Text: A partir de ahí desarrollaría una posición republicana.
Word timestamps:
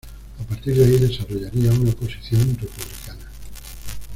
A 0.39 0.43
partir 0.49 0.73
de 0.75 0.83
ahí 0.83 0.97
desarrollaría 0.97 1.69
una 1.73 1.91
posición 1.91 2.57
republicana. 2.59 3.29